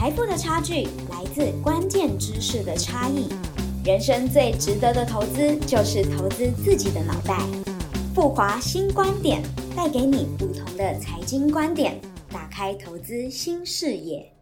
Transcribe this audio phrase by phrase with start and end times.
[0.00, 3.28] 财富的差距来自关键知识的差异。
[3.84, 7.38] 人生最值得的投资就是投资自己的脑袋。
[8.14, 9.42] 富华新观点
[9.76, 12.00] 带给你不同的财经观点，
[12.32, 14.32] 打开投资新视野。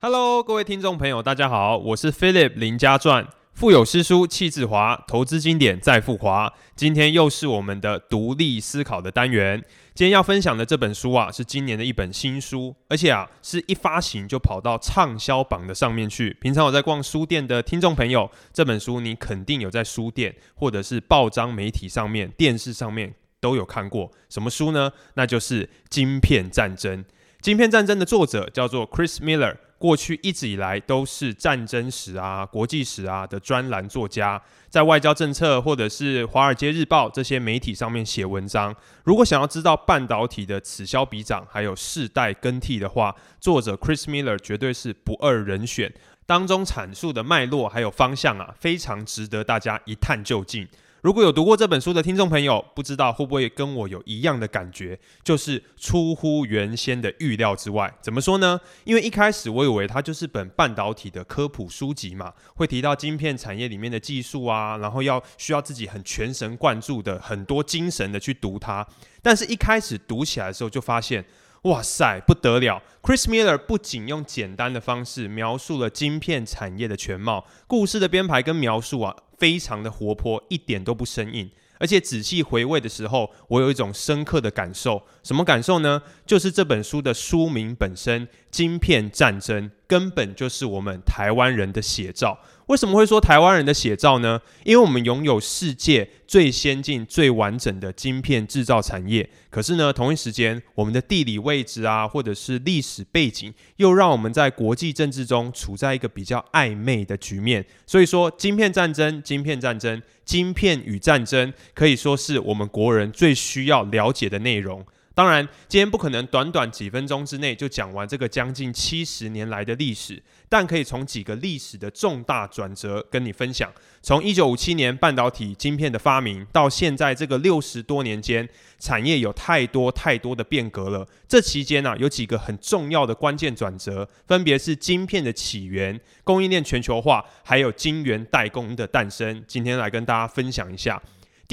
[0.00, 3.28] Hello，各位听众朋友，大家好，我是 Philip 林家传。
[3.52, 6.52] 富有诗书气自华，投资经典再富华。
[6.74, 9.62] 今天又是我们的独立思考的单元。
[9.94, 16.36] 今天要分享的这本书啊，是今年的一本新书，而且啊，是一发行就跑到畅销榜的上面去。
[16.40, 24.10] 平常我在逛书店的听众朋友，这本书你肯定有在书店或者是报章媒体上面、电视上面都有看过。
[24.30, 24.90] 什么书呢？
[25.14, 27.04] 那就是《晶片战争》。
[27.42, 29.56] 《晶片战争》的作者叫做 Chris Miller。
[29.82, 38.72] 过去一直以来都是战争史啊、国际史啊的专栏作家，在外交政策或者是《华尔街日报》这些媒体上面写文章。
[39.02, 45.92] 如果想要知道半导体的此消彼长，还有世代更替的话，作者 Chris Miller 绝对是不二人选。
[46.26, 50.68] 当中阐述的脉络还有方向啊，非常值得大家一探究竟。
[51.02, 57.92] 如果有读过这本书的听众朋友，不知道会不会跟我有一样的感觉，就是出乎原先的预料之外。
[58.00, 58.60] 怎么说呢？
[58.84, 68.86] 因为一开始我以为它就是本半导体的科普书籍嘛，会提到晶片产业里面的技术啊，然后要需要自己很全神贯注的很多精神的去读它。
[69.20, 71.24] 但是一开始读起来的时候，就发现，
[71.62, 79.14] 哇塞，不得了！Chris Miller 不仅用简单的方式描述了晶片产业的全貌，故事的编排跟描述啊。
[79.38, 85.02] 非常的活泼，一点都不生硬，而且仔细回味的时候，我有一种深刻的感受。
[85.24, 86.00] 什么感受呢？
[86.24, 92.38] 就是这本书的书名本身，《晶片战争》，根本就是我们台湾人的写照。
[92.66, 94.40] 为什么会说台湾人的写照呢？
[94.64, 99.28] 因为我们拥有世界最先进、最完整的晶片制造产业。
[99.50, 107.64] 可是呢，同一时间，我们的地理位置啊，或者是历史背景，又让我们在国际政治中处在一个比较暧昧的局面。
[107.86, 114.86] 所以说，晶片战争、晶片战争、晶片与战争，可以说是我们国人最需要了解的内容。
[115.14, 123.70] 当然，今天不可能短短几分钟之内就讲完这个将近七十年来的历史，但可以从几个历史的重大转折跟你分享。
[124.00, 131.06] 从一九五七年半导体晶片的发明到现在这个六十多年间，产业有太多太多的变革了。
[131.28, 139.44] 这期间呢，有几个很重要的关键转折，分别是晶片的起源、供应链全球化，还有晶圆代工的诞生。
[139.46, 141.00] 今天来跟大家分享一下。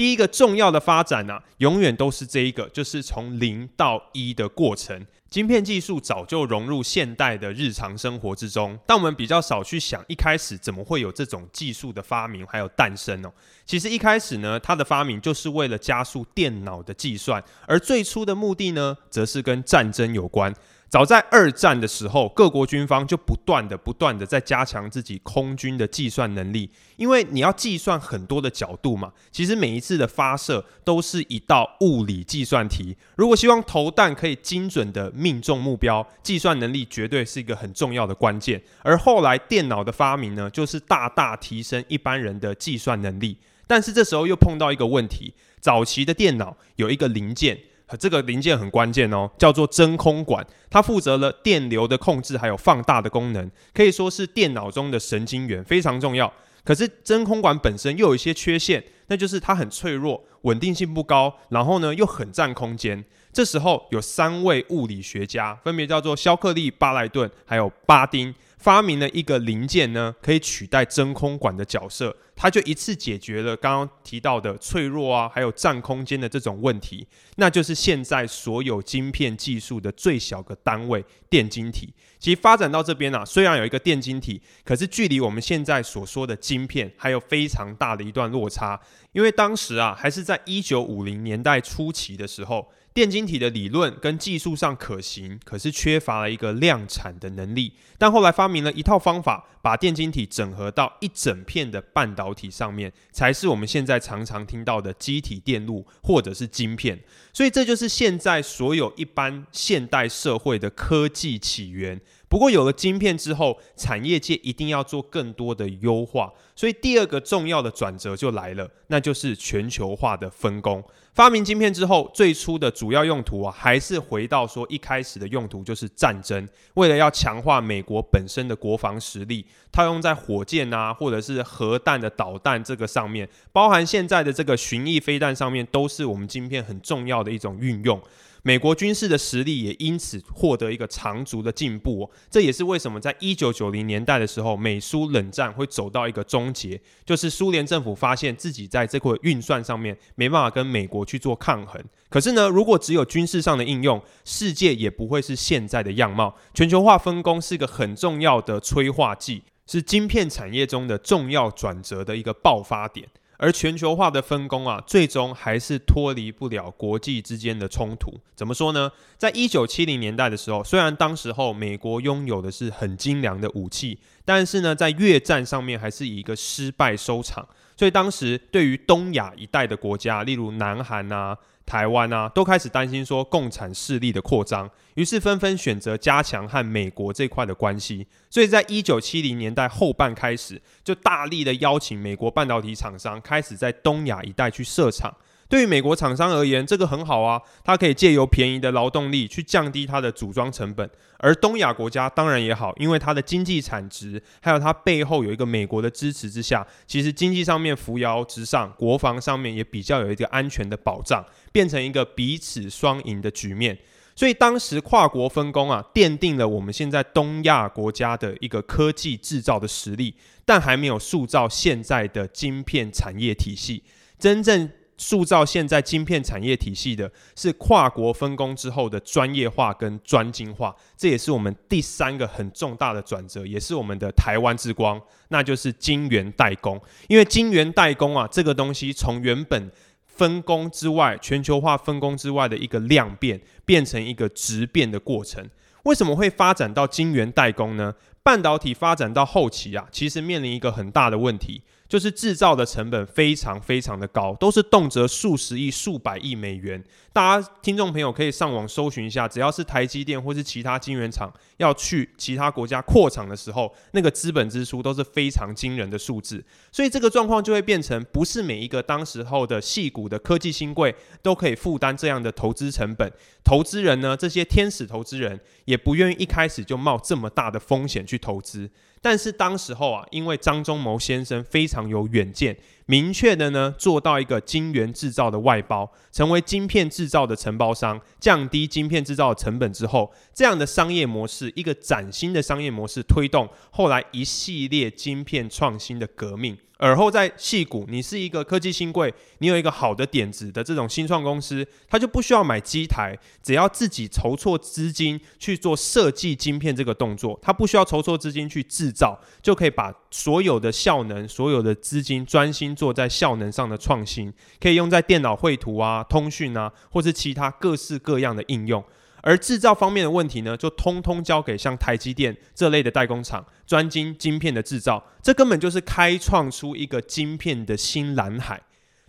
[0.00, 5.06] 第一个重要的发展呢，永远都是这一个，就是从零到一的过程。
[5.28, 13.30] 晶片技术早就融入现代的日常生活之中，但我们比较少去想，一开始怎么会有这种技术的发明还有诞生哦。
[13.66, 20.50] 其实一开始呢，它的发明就是为了加速电脑的计算，而最初的目的呢，则是跟战争有关。
[20.90, 29.12] 早在二战的时候，各国军方就不断的、不断的在加强自己空军的计算能力，因为你要计算很多的角度嘛。
[29.30, 32.96] 其实每一次的发射都是一道物理计算题。
[33.14, 38.60] 如果希望投弹可以精准的命中目标，计算能力绝对是一个很重要的关键。
[38.82, 43.38] 而后来电脑的发明呢，就是大大提升一般人的计算能力。
[43.68, 47.56] 但是这时候又碰到一个问题：早期的电脑有一个零件。
[47.96, 56.32] 这个零件很关键哦，叫做真空管，它负责了电流的控制还有放大的功能，可以说是电脑中的神经元，非常重要。
[56.62, 63.04] 可是真空管本身又有一些缺陷，那就是它很脆弱，稳定性不高，然后呢又很占空间。
[63.32, 68.34] 这时候有三位物理学家，分别叫做肖克利、巴莱顿还有巴丁。
[68.58, 77.06] 发明了一个零件呢，可以取代真空管的角色，它就一次解决了刚刚提到的脆弱啊，还有占空间的这种问题，
[77.36, 81.92] 那就是现在所有晶片技术的最小个单位——电晶体。
[82.18, 88.80] 其实发展到这边啊，虽然有一个电晶体，可是距离我们现在所说的晶片还有非常大的一段落差，
[89.12, 92.72] 因为当时啊，还是在一九五零年代初期的时候。
[92.92, 97.72] 电晶体的理论跟技术上可行，可是缺乏了一个量产的能力。
[97.96, 106.98] 但后来发明了一套方法，把电晶体整合到一整片的半导体上面，才是我们现在常常听到的机体电路或者是晶片。
[107.32, 112.00] 所以这就是现在所有一般现代社会的科技起源。
[112.28, 116.32] 不过有了晶片之后，产业界一定要做更多的优化。
[116.54, 120.84] 所以第二个重要的转折就来了，那就是全球化的分工。
[121.20, 126.48] 发明晶片之后，最初的主要用途啊，还是回到说一开始的用途就是战争。
[126.72, 138.00] 为了要强化美国本身的国防实力，套用在火箭啊，或者是核弹的导弹这个上面，包含现在的这个巡弋飞弹上面，都是我们晶片很重要的一种运用。
[138.42, 142.10] 美国军事的实力也因此获得一个长足的进步。
[142.30, 151.82] 这也是为什么在一九九零年代的时候，美苏冷战会走到一个终结，就是苏联政府发现自己在这块运算上面没办法跟美国去做抗衡。
[152.08, 156.36] 可是呢，如果只有军事上的应用，世界也不会是现在的样貌。
[156.54, 163.06] 全球化分工是一个很重要的催化剂，是晶片产业中的重要转折的一个爆发点。
[163.40, 168.20] 而全球化的分工啊，最终还是脱离不了国际之间的冲突。
[168.36, 168.92] 怎么说呢？
[169.16, 177.48] 在一九七零年代的时候，虽然当时候美国拥有的是很精良的武器，但是呢，在越战上面还是以一个失败收场。
[177.78, 181.36] 所以当时对于东亚一带的国家，例如南韩啊。
[181.70, 188.04] 台湾啊，都开始担心说共产势力的扩张，于是纷纷选择加强和美国这块的关系。
[188.28, 195.14] 所以在一九七零年代后半开始，就大力的邀请美国半导体厂商开始在东亚一带去设厂。
[195.50, 200.88] 对于美国厂商而言，这个很好啊，它可以借由便宜的劳动力去降低它的组装成本。
[201.18, 213.76] 而东亚国家当然也好，因为它的经济产值，还有它背后有一个美国的支持之下，其实经济上面扶摇直上，国防上面也比较有一个安全的保障，变成一个彼此双赢的局面。
[214.14, 220.14] 所以当时跨国分工啊，奠定了我们现在东亚国家的一个科技制造的实力，
[220.44, 223.82] 但还没有塑造现在的晶片产业体系，
[224.16, 224.70] 真正。
[225.00, 236.78] 塑造现在晶片产业体系的是跨国分工之后的专业化跟专精化，这也是我们第三个很重大的转折，也是我们的台湾之光，那就是晶圆代工。
[237.08, 239.70] 因为晶圆代工啊，这个东西从原本
[240.04, 245.48] 分工之外、全球化分工之外的一个量变，变成一个质变的过程。
[245.84, 247.94] 为什么会发展到晶圆代工呢？
[248.30, 251.62] 半导体发展到后期啊，其实面临一个很大的问题。
[251.88, 256.80] 就是制造的成本非常非常的高，都是动辄数十亿、数百亿美元。
[257.12, 266.44] 大家听众朋友可以上网搜寻一下，只要是台积电或是其他晶圆厂要去其他国家扩厂的时候，那个资本支出都是非常惊人的数字。
[266.70, 273.12] 所以这个状况就会变成，不是每一个当时候的细股的科技新贵都可以负担这样的投资成本。
[273.42, 278.70] 投资人呢，这些天使投资人也不愿意一开始就冒这么大的风险去投资。
[279.02, 296.58] 但是当时候啊，因为张忠谋先生非常有远见，明确的呢做到一个晶圆制造的外包，成为晶片制造的承包商，降低晶片制造的成本之后，这样的商业模式，一个崭新的商业模式推动后来一系列晶片创新的革命。
[296.80, 318.82] 而后在细谷，你是一个科技新贵，你有一个好的点子的这种新创公司，他就不需要买机台，只要自己筹措资金去做设计晶片这个动作，他不需要筹措资金去制造，就可以把所有的效能、所有的资金专心做在效能上的创新，可以用在电脑绘图啊、通讯啊，或是其他各式各样的应用。
[319.22, 325.04] 而制造方面的问题呢，就通通交给像台积电这类的代工厂，专精晶片的制造。
[325.22, 328.62] 这根本就是开创出一个晶片的新蓝海。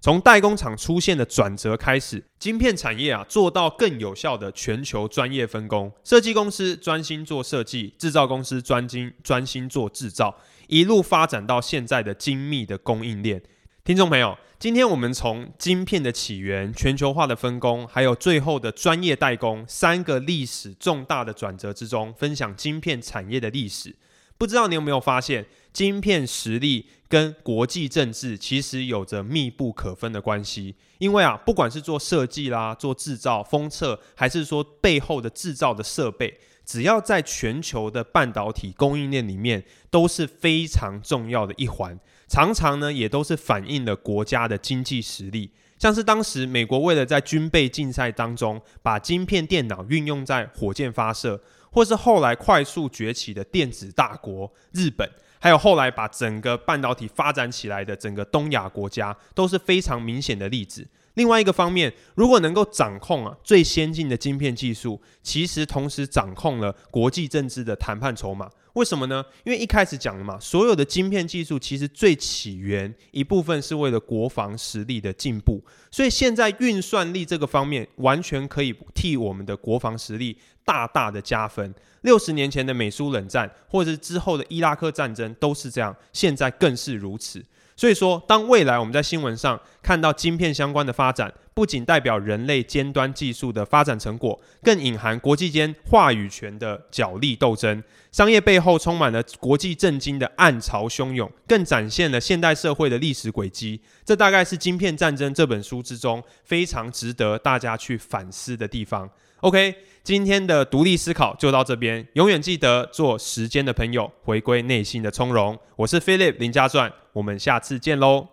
[0.03, 10.35] 从代工厂出现的转折开始，晶片产业啊做到更有效的全球专业分工，设计公司专心做设计，制造公司专精专心做制造，
[10.67, 13.43] 一路发展到现在的精密的供应链。
[13.83, 23.95] 听众朋友，今天我们从晶片的起源、全球化的分工，还有最后的专业代工三个历史重大的转折之中，分享晶片产业的历史。
[24.37, 30.75] 不知道你有没有发现，晶片实力跟国际政治其实有着密不可分的关系。
[30.99, 41.99] 因为啊，不管是做设计啦、做制造、封测，还是说背后的制造的设备，只要在全球的半导体供应链里面，都是非常重要的一环。
[42.31, 45.51] 常常呢，也都是反映了国家的经济实力。
[45.77, 55.09] 像是当时美国为了在军备竞赛当中把晶片电脑运用在火箭发射，或是后来快速崛起的电子大国日本，
[55.41, 60.87] 还有后来把整个半导体发展起来的整个东亚国家，都是非常明显的例子。
[61.15, 68.49] 另外一个方面，如果能够掌控啊最先进的晶片技术，其实同时掌控了国际政治的谈判筹码。
[68.73, 69.21] 为什么呢？
[69.43, 81.75] 因为一开始讲了嘛，所有的晶片技术其实最起源一部分是为了国防实力的进步，所以现在运算力这个方面完全可以替我们的国防实力大大的加分。
[82.03, 87.43] 六十年前的美苏冷战，或者是之后的伊拉克战争都是这样，现在更是如此。
[87.81, 97.83] 所以说，当未来我们在新闻上看到晶片相关的发展，不仅代表人类尖端技术的发展成果，更隐含国际间话语权的角力斗争。
[98.11, 103.81] 商业背后充满了国际震惊的暗潮汹涌，更展现了现代社会的历史轨迹。
[104.05, 109.09] 这大概是《晶片战争》这本书之中非常值得大家去反思的地方。
[109.41, 112.07] OK，今天的独立思考就到这边。
[112.13, 115.57] 永远记得做时间的朋友，回归内心的从容。
[115.77, 118.27] 我是 Philip 林家传，我们下次见喽。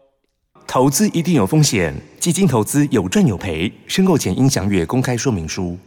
[0.67, 5.79] 投资一定有风险，基金投资有赚有赔，申购前应详阅公开说明书。